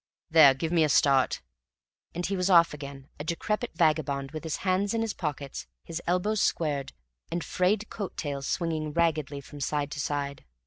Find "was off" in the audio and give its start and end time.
2.35-2.73